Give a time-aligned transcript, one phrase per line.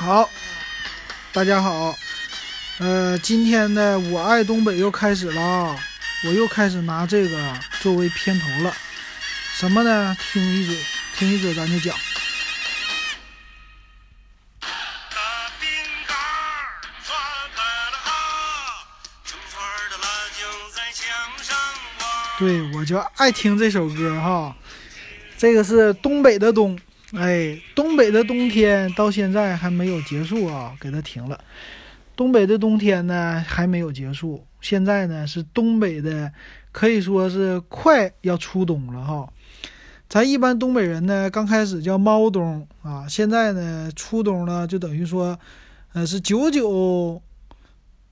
[0.00, 0.30] 好，
[1.30, 1.94] 大家好，
[2.78, 5.76] 呃，今天的我爱东北又开始了啊！
[6.24, 8.74] 我又开始拿这个作为片头了，
[9.52, 10.16] 什么呢？
[10.32, 10.74] 听一嘴，
[11.18, 11.94] 听一嘴，咱就讲。
[22.38, 24.56] 对，我就爱听这首歌哈。
[25.36, 26.80] 这个是东北的冬，
[27.14, 31.42] 哎，东北的冬天到现在还没有结束啊，给它停了。
[32.16, 36.32] 东北的冬天呢还没有结束，现在呢是东北的，
[36.72, 39.32] 可以说是快要初冬了哈。
[40.08, 45.38] 咱一般东北人呢，刚开始叫猫冬啊，现在呢初冬了，就等于说，
[45.92, 47.22] 呃，是九九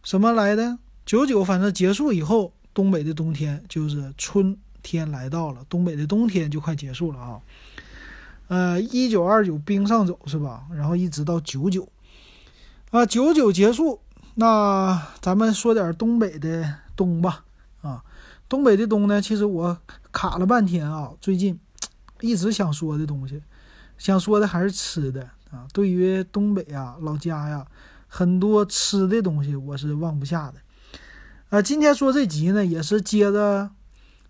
[0.02, 0.78] 什么来的？
[1.04, 2.52] 九九反正结束以后。
[2.74, 7.40] 东北的冬天就是春天来到了，东北的冬天就快结束了啊。
[8.48, 10.64] 呃，一九二九冰上走是吧？
[10.74, 11.88] 然后一直到九九
[12.90, 14.00] 啊，九九结束，
[14.34, 17.44] 那咱们说点东北的冬吧
[17.82, 18.02] 啊。
[18.48, 19.76] 东北的冬呢，其实我
[20.10, 21.60] 卡了半天啊，最近
[22.22, 23.42] 一直想说的东西，
[23.98, 25.66] 想说的还是吃的啊。
[25.74, 27.66] 对于东北啊，老家呀，
[28.06, 30.54] 很多吃的东西我是忘不下的。
[31.50, 33.70] 啊，今天说这集呢，也是接着，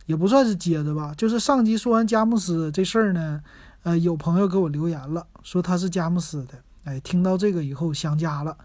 [0.06, 3.40] 也不算是接着吧，就是上集说完佳木斯这事儿呢，
[3.84, 8.56] 呃，有朋友给我留言了，说他是佳木斯的，哎，听到这个以后想家了。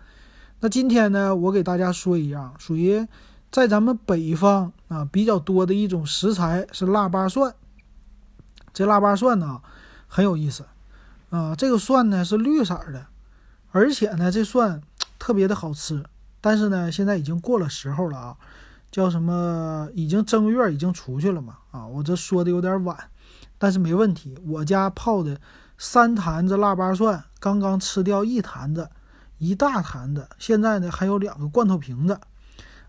[0.59, 3.07] 那今天呢，我给大家说一样，属于
[3.51, 7.53] 在咱们北方啊比较多的一种食材是腊八蒜。
[8.73, 9.61] 这腊八蒜呢
[10.07, 10.65] 很有意思，
[11.29, 13.05] 啊，这个蒜呢是绿色的，
[13.71, 14.81] 而且呢这蒜
[15.19, 16.03] 特别的好吃。
[16.41, 18.37] 但是呢，现在已经过了时候了啊，
[18.91, 19.87] 叫什么？
[19.93, 21.57] 已经正月已经出去了嘛？
[21.71, 22.97] 啊，我这说的有点晚，
[23.63, 24.37] 但是没问题。
[24.45, 25.39] 我家泡的
[25.77, 28.89] 三坛子腊八蒜，刚刚吃掉一坛子，
[29.37, 32.19] 一大坛子，现在呢还有两个罐头瓶子，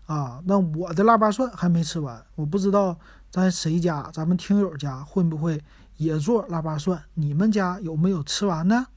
[0.05, 2.99] 啊，那我的腊八蒜还没吃完，我不知道
[3.31, 5.63] 咱谁家，咱们听友家会不会
[5.95, 7.01] 也做腊八蒜？
[7.13, 8.87] 你们家有没有吃完呢？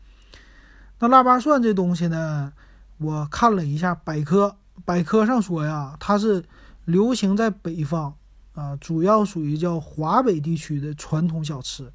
[0.99, 2.53] 那腊八蒜这东西呢？
[2.97, 6.45] 我看了一下百科，百科上说呀，它是
[6.87, 8.17] 流行在北方
[8.59, 11.91] 啊，主要属于叫华北地区的传统小吃。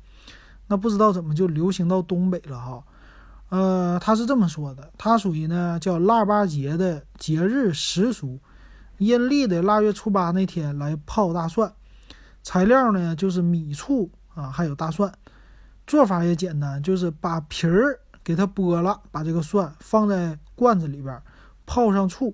[0.68, 2.84] 那不知道怎么就流行到东北了哈？
[3.50, 8.40] 呃，他是这么说的，它属于呢叫腊八节的节日时俗，
[8.98, 11.74] 阴历的腊月初八那天来泡大蒜，
[12.42, 15.14] 材料呢就是米醋啊，还有大蒜，
[15.86, 18.00] 做法也简单，就是把皮儿。
[18.26, 21.22] 给它剥了，把这个蒜放在罐子里边，
[21.66, 22.34] 泡上醋，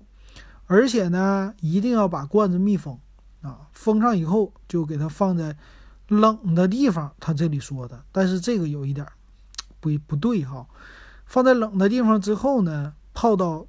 [0.66, 2.96] 而且呢，一定要把罐子密封
[3.42, 3.68] 啊。
[3.72, 5.56] 封上以后，就给它放在
[6.08, 7.12] 冷的地方。
[7.20, 9.06] 他这里说的，但是这个有一点
[9.80, 10.66] 不不对哈。
[11.26, 13.66] 放在冷的地方之后呢，泡到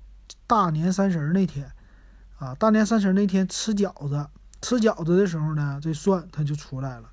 [0.48, 1.72] 大年三十那天
[2.38, 2.56] 啊。
[2.56, 4.28] 大年三十那天吃饺子，
[4.62, 7.10] 吃饺子的时候呢，这蒜它就出来了。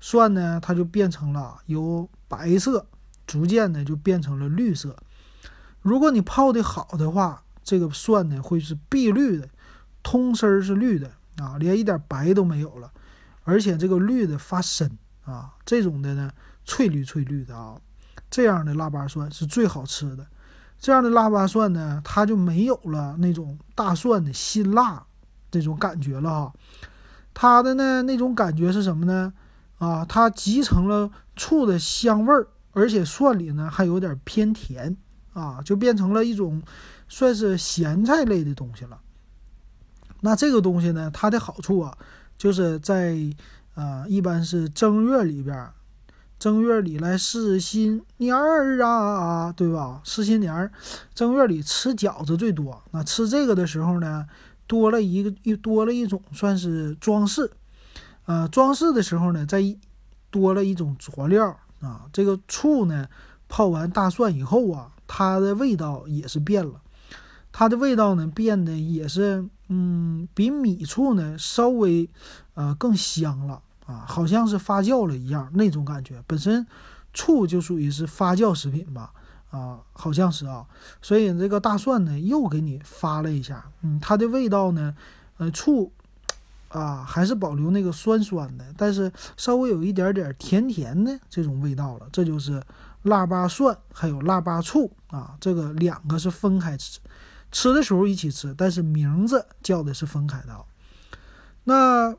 [0.00, 2.86] 蒜呢，它就变成了由白色。
[3.24, 4.96] 逐渐的就变成了绿色。
[5.80, 9.48] 如果你泡的好的话，这个蒜呢会是碧绿的，
[10.02, 12.90] 通身是绿的啊，连一点白都没有了，
[13.44, 14.90] 而且这个绿的发深
[15.24, 16.30] 啊，这种的呢
[16.64, 17.76] 翠绿翠绿的啊，
[18.30, 20.26] 这样的腊八蒜是最好吃的。
[20.78, 25.06] 这样的腊八蒜呢，它就没有了那种大蒜的辛辣
[25.50, 26.52] 这种感觉了哈。
[27.32, 29.32] 它的呢那种感觉是什么呢？
[29.78, 32.48] 啊，它集成了醋的香味儿。
[32.74, 34.96] 而且蒜里呢还有点偏甜
[35.34, 36.62] 啊，就变成了一种
[37.06, 38.98] 算是咸菜类的东西了。
[40.24, 41.96] 那这个东西呢，它的好处啊，
[42.38, 43.18] 就是在
[43.74, 45.68] 呃，一般是正月里边，
[46.38, 50.00] 正月里来试新年儿啊，对吧？
[50.04, 50.72] 试新年儿，
[51.14, 52.82] 正月里吃饺子最多。
[52.92, 54.26] 那吃这个的时候呢，
[54.66, 57.50] 多了一个一多了一种算是装饰，
[58.26, 59.62] 呃，装饰的时候呢，再
[60.30, 61.58] 多了一种佐料。
[61.80, 63.08] 啊，这个醋呢，
[63.48, 66.80] 泡完大蒜以后啊，它的味道也是变了，
[67.50, 72.06] 它的味道呢变得也是，嗯，比米醋呢稍微，
[72.52, 76.22] 呃，更香了啊，好像是发酵了一样那种感觉。
[76.26, 76.66] 本身
[77.14, 79.12] 醋就属于是发酵食品吧，
[79.50, 80.66] 啊，好像是啊，
[81.00, 84.94] 所以这个大蒜呢又给你发了一下，嗯，它的味道呢，
[85.38, 85.90] 呃，醋。
[86.74, 92.08] 啊，还是保留那个酸酸的，但是稍微有一点点甜甜的这种味道了。
[92.10, 92.62] 这就是
[93.02, 96.98] 腊八蒜，还有腊八醋啊，这个两个是分开吃，
[97.52, 100.64] 吃的时候一起吃，但是名字叫的是分开的。
[101.64, 102.16] 那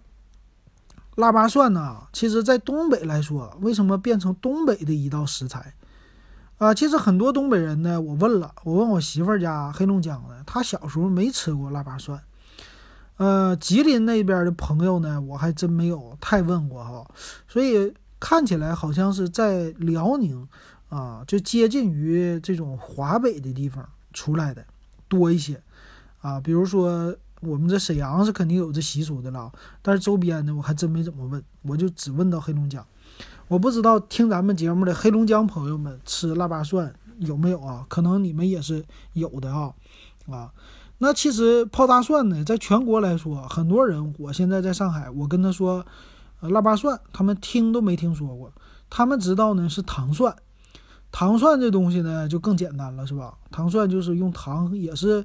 [1.15, 5.73] 腊八蒜呢，其实在东北来说，为什么变成东北的一道食材？
[6.59, 12.21] 啊，其实很多东北人呢，我问了，我问我媳妇儿家黑龙江的，她小时候没吃过腊八蒜。
[13.17, 17.05] 呃，吉林那边的朋友呢，我还真没有太问过哈，
[17.47, 20.47] 所以看起来好像是在辽宁
[20.89, 24.65] 啊，就接近于这种华北的地方出来的
[25.13, 25.61] 多一些
[26.21, 26.39] 啊。
[26.39, 29.51] 比如说我们这沈阳是肯定有这习俗的了，
[29.81, 32.85] 但是周边的我还真没怎么问，我就只问到黑龙江。
[33.47, 37.85] 我不知道听咱们节目的黑龙江朋友们吃腊八蒜有没有啊？
[37.87, 38.83] 可能你们也是
[39.13, 39.73] 有的啊，
[40.29, 40.51] 啊。
[40.99, 45.85] 那其实泡大蒜呢，在全国来说，很多人，我现在在上海，我跟他说，
[46.39, 48.51] 呃，腊八蒜，他们听都没听说过，
[48.89, 50.33] 他们知道呢是糖蒜，
[51.13, 53.33] 糖蒜这东西呢就更简单了，是吧？
[53.51, 55.23] 糖蒜就是用糖，也是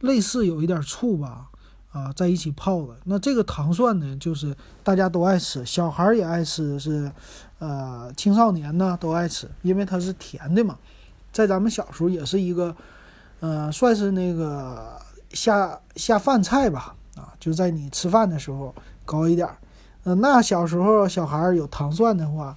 [0.00, 1.48] 类似有一点醋吧，
[1.92, 2.94] 啊，在一起泡的。
[3.04, 7.10] 那这个糖蒜呢，就是大家都爱吃，小孩也爱吃，是，
[7.58, 10.76] 呃，青少年呢都爱吃，因为它是甜的嘛，
[11.32, 12.76] 在咱们小时候也是一个，
[13.40, 15.00] 呃，算是那个。
[15.30, 18.74] 下下饭菜吧，啊，就在你吃饭的时候
[19.04, 19.58] 高一点儿。
[20.04, 22.56] 嗯，那小时候小孩有糖蒜的话，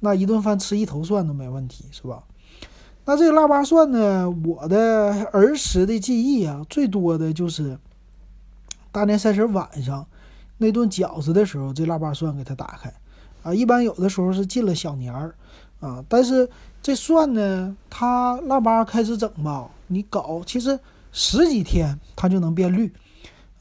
[0.00, 2.22] 那一顿饭吃一头蒜都没问题，是吧？
[3.04, 7.78] 那这个腊八蒜呢，我的儿时的记忆啊，最多的就是
[8.92, 10.06] 大年三十晚上
[10.58, 12.92] 那顿饺子的时候，这腊八蒜给它打开，
[13.42, 15.34] 啊，一般有的时候是进了小年儿，
[15.80, 16.48] 啊，但是
[16.82, 20.78] 这蒜呢，它腊八开始整吧，你搞其实。
[21.10, 22.92] 十几天它就能变绿，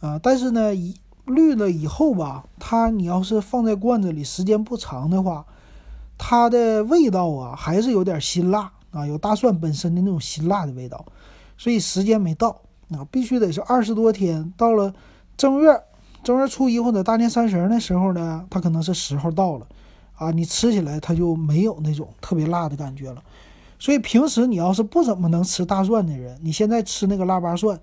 [0.01, 0.93] 啊，但是呢，一
[1.25, 5.45] 绿了以后吧，它你要是放在罐子里时间不长的话，
[6.17, 11.05] 它的味道啊还是有点辛辣啊，有大蒜本身的那种辛辣的味道，
[11.57, 14.93] 所以时间没到啊，必须得是二十多天，到了
[15.35, 15.79] 正月
[16.23, 19.67] 正月初一或者大年三十那时候呢，它可能是时候到了，
[20.15, 23.23] 啊，你吃起来它就没有那种特别辣的感觉了。
[23.79, 27.79] 所以平时你要是不怎么能吃大蒜的人，你现在吃那个腊八蒜，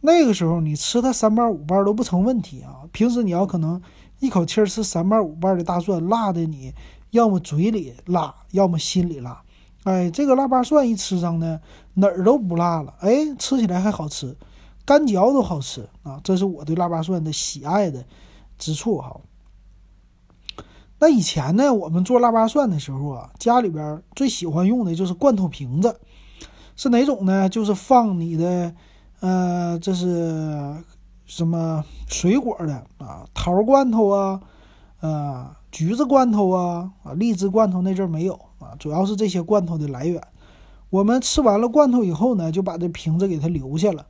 [0.00, 2.82] 那个时候你吃它三瓣五瓣都不成问题啊。
[2.90, 3.80] 平时你要可能
[4.18, 6.74] 一口气儿吃三瓣五瓣的大蒜，辣的你
[7.14, 9.40] 要么嘴里辣，要么心里辣。
[9.84, 11.60] 哎，这个腊八蒜一吃上呢，
[11.94, 14.36] 哪儿都不辣了，哎，吃起来还好吃，
[14.84, 16.20] 干嚼都好吃啊。
[16.24, 18.04] 这是我对腊八蒜的喜爱的
[18.58, 19.20] 之处哈。
[20.98, 26.00] 那以前呢，我们做腊八蒜的时候啊，家里边最喜欢用的就是罐头瓶子，
[26.74, 27.48] 是哪种呢？
[27.48, 28.74] 就是放你的，
[29.20, 30.82] 呃，这是
[31.26, 33.24] 什么水果的啊？
[33.32, 34.40] 桃罐头啊，
[35.00, 40.22] 呃，橘子罐头啊，啊，荔枝罐头那阵没有啊，主要是这些罐头的来源。
[40.88, 44.06] 我们吃完了罐头以后呢，就把这瓶子给它留下了，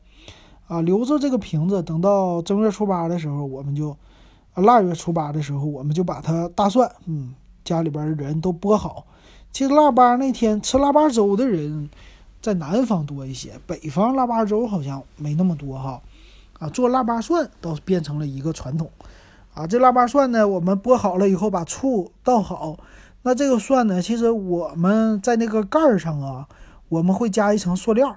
[0.68, 3.96] 啊，留着这个瓶子，等到正月初八的时候，我们就。
[4.56, 7.34] 腊月初八的时候，我们就把它大蒜，嗯，
[7.64, 9.04] 家里边的人都剥好。
[9.50, 11.90] 其实腊八那天吃腊八粥的人
[12.40, 16.00] 在南方多一些，北方腊八粥好像没那么多哈。
[16.60, 18.88] 啊，做腊八蒜倒是变成了一个传统。
[19.54, 22.78] 啊，这腊八蒜呢，我们剥好了以后，把醋倒好。
[23.22, 26.46] 那这个蒜呢，其实我们在那个盖儿上啊，
[26.88, 28.16] 我们会加一层塑料。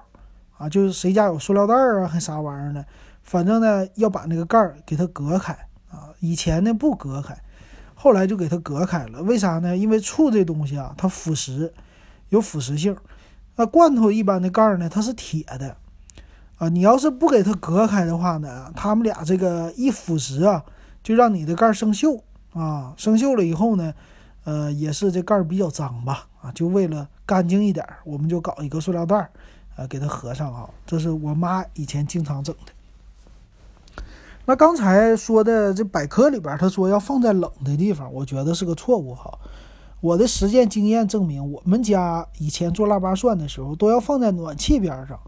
[0.58, 2.84] 啊，就是谁家有塑料袋儿啊，还啥玩意儿呢？
[3.22, 5.52] 反正呢，要把那个盖儿给它隔开
[5.88, 6.10] 啊。
[6.18, 7.40] 以前呢不隔开，
[7.94, 9.22] 后来就给它隔开了。
[9.22, 9.76] 为啥呢？
[9.76, 11.70] 因为醋这东西啊，它腐蚀，
[12.30, 12.96] 有腐蚀性。
[13.54, 15.76] 那罐头一般的盖儿呢，它是铁的
[16.56, 16.68] 啊。
[16.68, 20.64] 你要是不给它隔开的话呢，它们俩这个一腐蚀啊，
[21.08, 22.20] 就让你的盖生锈
[22.52, 22.92] 啊。
[22.98, 23.94] 生锈了以后呢，
[24.44, 26.52] 呃，也是这盖比较脏吧啊。
[26.52, 29.30] 就为了干净一点，我们就搞一个塑料袋儿，
[29.76, 30.68] 呃，给它合上啊。
[30.84, 34.04] 这是我妈以前经常整的。
[34.44, 39.38] 那刚才说的这百科里边，他说要放在冷的地方，我觉得是个错误哈。
[40.02, 45.18] 我的实践经验证明，我们家以前做腊八蒜的时候，都要放在暖气边上，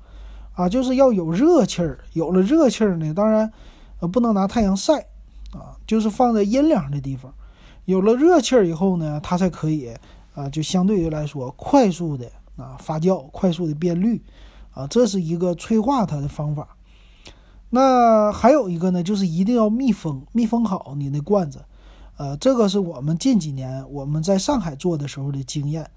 [0.52, 1.98] 啊，就是要有热气儿。
[2.12, 3.50] 有了热气儿呢，当然，
[4.00, 5.06] 呃，不能拿太阳晒，
[5.52, 7.32] 啊，就是放在阴凉的地方。
[7.84, 9.92] 有了热气儿以后呢，它才可以，
[10.34, 14.22] 啊，就相对于来说快速的啊发酵，快速的变绿，
[14.72, 16.76] 啊，这是一个催化它的方法。
[17.70, 21.64] 那还有一个呢，就是一定要密封，密封好你那罐子。
[22.16, 25.88] 呃，这个是我们近几年我们在上海做的时候的经验。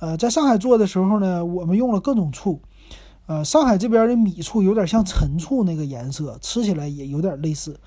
[0.00, 2.60] 呃，在上海做的时候呢，我们用了各种醋。
[3.26, 7.78] 呃，上海这边的米醋有点像陈醋那个颜色，吃起来也有点类似，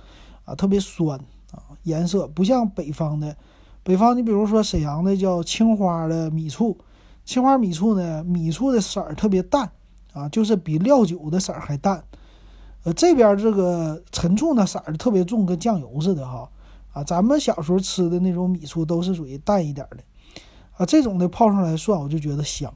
[0.46, 1.18] 啊，特别酸
[1.52, 3.36] 啊，颜色不像北方的。
[3.84, 6.78] 北方你比如说沈阳的叫青花的米醋，
[7.26, 9.70] 青花米醋呢，米醋的色儿特别淡，
[10.14, 12.04] 啊，就是比料酒的色儿还淡。
[12.84, 16.50] 呃，这边这个陈醋呢色儿特别重，跟酱油似的哈。
[16.94, 19.98] 啊，咱们小时候吃的那种米醋都是属于淡一点的。
[20.78, 22.74] 啊，这种的泡上来蒜，我就觉得香。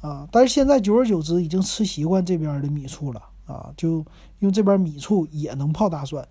[0.00, 0.26] 啊。
[0.30, 4.04] 但是现在久而久之，已经吃习惯这边的米醋了啊，就
[4.38, 6.26] 用这边米醋也能泡大蒜。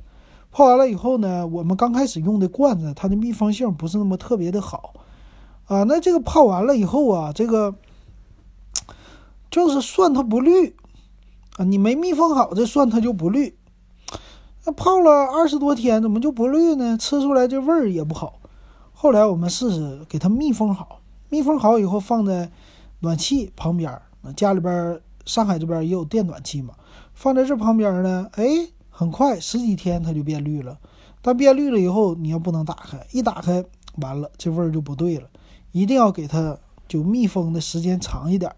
[0.52, 4.94] 泡完了以后呢，我们刚开始用的罐子，它的密封性不是那么特别的好
[5.66, 5.84] 啊。
[5.84, 7.76] 那这个泡完了以后啊，这个
[9.52, 10.76] 就是蒜它不绿
[11.58, 13.56] 啊，你没密封好，这蒜它就不绿。
[14.66, 16.98] 那泡了二十多天，怎么就不绿呢？
[16.98, 18.40] 吃出来这味儿也不好。
[18.92, 22.50] 后来我们试试给它密封好，密封好以后放在
[23.02, 24.02] 暖气旁边。
[24.36, 26.74] 家里边上海这边也有电暖气嘛，
[27.14, 28.72] 放在这旁边呢，哎。
[29.00, 30.78] 很快十几天它就变绿了，
[31.22, 33.64] 但变绿了以后你要不能打开，一打开
[34.02, 35.30] 完了这味儿就不对了，
[35.72, 38.54] 一定要给它就密封的时间长一点，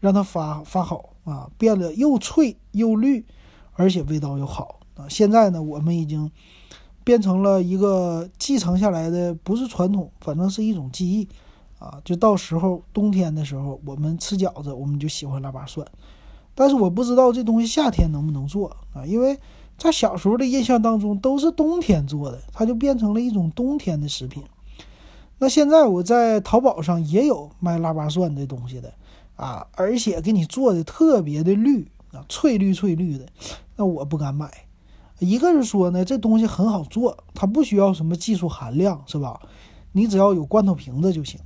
[0.00, 3.24] 让它发发好啊，变得又脆又绿，
[3.74, 5.06] 而且味道又好啊。
[5.08, 6.28] 现在呢，我们已经
[7.04, 11.28] 变成了一个继承下来的，不是传统，反正是一种记忆
[11.78, 12.00] 啊。
[12.04, 15.86] 就到时候冬天的时候，我们吃饺子，我们就喜欢腊八蒜，
[16.56, 19.38] 但是我不知道这东西夏天能不能做啊，因为。
[19.76, 24.42] 在小时候的印象当中，都是冬天做的，它就变成了一种冬天的食品。
[25.38, 28.90] 那现在我在淘宝上也有卖腊八蒜的东西的
[29.36, 33.26] 啊，而且给你做的特别的绿啊，翠绿翠绿的。
[33.76, 34.50] 那我不敢买，
[35.18, 39.38] 一个是说呢，这东西很好做，它不需要什么技术含量，是吧？
[39.92, 41.38] 你只要有罐头瓶子就行。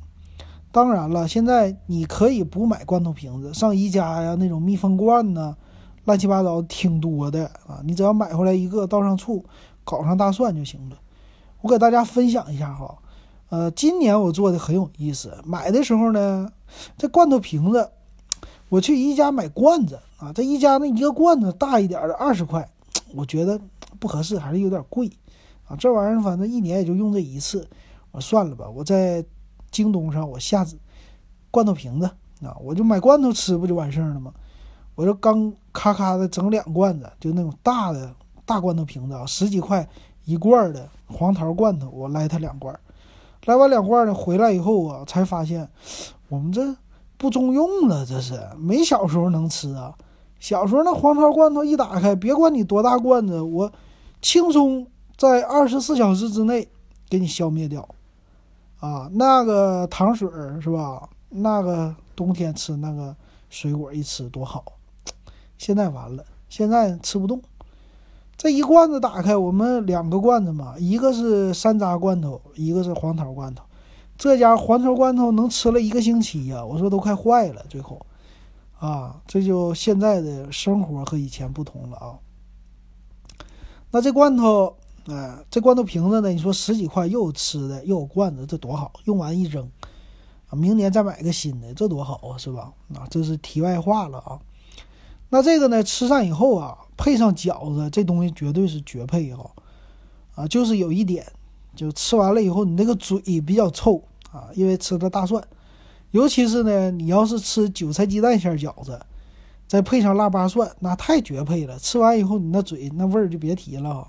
[0.71, 5.57] 当然了，现在你可以不买罐头瓶子，上宜家呀那种密封罐呢。
[6.05, 7.81] 乱七八糟挺多的啊！
[7.85, 9.45] 你只要买回来一个，倒上醋，
[9.85, 10.97] 搞上大蒜就行了。
[11.61, 12.97] 我给大家分享一下哈，
[13.51, 15.37] 呃，今年我做的很有意思。
[15.45, 16.51] 买的时候呢，
[16.97, 17.91] 这罐头瓶子，
[18.71, 22.67] 我去宜家买罐子啊，这宜家那一个罐子大一点的二十块，
[23.15, 23.61] 我觉得
[23.99, 25.11] 不合适，还是有点贵
[25.69, 25.77] 啊。
[25.77, 27.69] 这玩意儿反正一年也就用这一次，
[28.11, 28.67] 我算了吧。
[28.69, 29.23] 我在
[29.71, 30.67] 京东上我下
[31.51, 32.07] 罐头瓶子
[32.43, 34.33] 啊，我就买罐头吃不就完事儿了吗？
[35.01, 38.15] 我就刚咔咔的整两罐子，就那种大的
[38.45, 39.89] 大罐头瓶子啊，十几块
[40.27, 42.79] 一罐的黄桃罐头，我来它两罐，
[43.47, 45.67] 来完两罐呢，回来以后啊，才发现
[46.29, 46.77] 我们这
[47.17, 49.95] 不中用了，这是没小时候能吃啊。
[50.39, 53.73] 小时候那黄桃罐头一打开，别管你多大罐子，我
[54.21, 56.69] 轻松在二十四小时之内
[57.09, 57.89] 给你消灭掉
[58.81, 59.09] 啊。
[59.15, 60.29] 那个糖水
[60.61, 61.09] 是吧？
[61.31, 63.17] 那个冬天吃那个
[63.49, 64.63] 水果一吃多好。
[65.61, 67.43] 现在完了，现在吃不动。
[68.35, 73.63] 这一罐子打开，我们两个罐子嘛，一个是山楂罐头，一个是黄桃罐头。
[74.17, 77.63] 这家黄桃罐头能吃了一个星期呀，我说都快坏了。
[77.69, 78.01] 最后，
[78.79, 82.17] 啊，这就现在的生活和以前不同了啊。
[83.91, 84.75] 那这罐头，
[85.09, 86.31] 哎，这罐头瓶子呢？
[86.31, 88.91] 你说十几块，又有吃的，又有罐子，这多好！
[89.05, 89.71] 用完一扔，
[90.49, 92.73] 啊，明年再买个新的，这多好啊，是吧？
[92.95, 94.41] 啊，这是题外话了啊。
[95.33, 95.81] 那这个呢？
[95.83, 99.49] 吃上以后啊，配上饺子，这东西绝对是绝配哈！
[100.35, 101.25] 啊，就是有一点，
[101.77, 105.43] 就吃完了以后，你那个嘴比较臭啊，因为吃的大蒜。
[106.11, 109.01] 尤其是呢，你要是吃韭菜鸡蛋馅饺子，
[109.69, 111.79] 再配上腊八蒜，那太绝配了。
[111.79, 114.09] 吃完以后，你那嘴那味儿就别提了。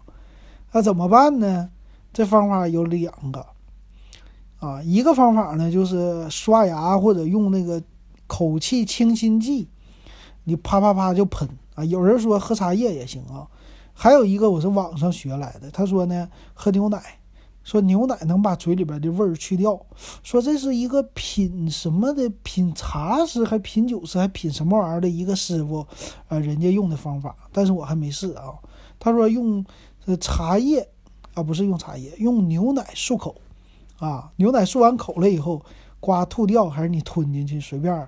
[0.72, 1.70] 那怎么办呢？
[2.12, 3.46] 这方法有两个
[4.60, 7.80] 啊，一个方法呢，就是刷牙或者用那个
[8.26, 9.70] 口气清新剂。
[10.44, 11.86] 你啪啪啪就喷啊！
[11.86, 13.48] 有人说喝茶叶也行啊，
[13.94, 17.20] 还有一个我是网上学来的，他说呢喝牛奶，
[17.64, 19.80] 说牛奶能把嘴里边的味儿去掉，
[20.24, 25.86] 说这是一个品什么的品茶师还品酒师还品什么玩意儿的一个师傅
[26.28, 28.54] 啊，人家用的方法，但是我还没试啊。
[29.00, 29.64] 他说用
[30.20, 30.90] 茶叶
[31.36, 33.36] 啊，不是用茶叶，用牛奶漱口
[34.00, 35.64] 啊，牛奶漱完口了以后，
[36.00, 38.08] 刮吐掉还是你吞进去随便。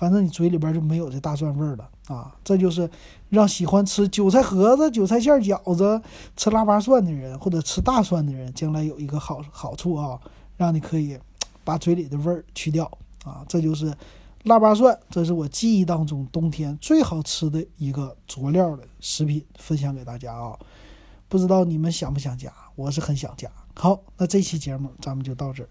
[0.00, 2.34] 反正你嘴里边就没有这大蒜味儿了啊！
[2.42, 2.88] 这就是
[3.28, 6.00] 让喜欢吃韭菜盒子、韭菜馅饺子、
[6.38, 10.18] 吃腊八蒜的人，或者吃大蒜的人，将来有一个好好处啊，
[10.56, 11.18] 让你可以
[11.64, 12.90] 把嘴里的味儿去掉
[13.26, 13.44] 啊！
[13.46, 13.94] 这就是
[14.44, 20.58] 腊八蒜，这是我记忆当中冬天最好吃的一个佐料的食品，分享给大家啊！
[21.28, 22.50] 不知道你们想不想加？
[22.74, 23.50] 我是很想加。
[23.74, 25.68] 好，那这期节目咱们就到这儿。